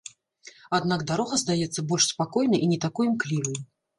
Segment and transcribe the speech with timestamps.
[0.77, 3.63] Аднак дарога здаецца больш спакойнай і не такой імклівай.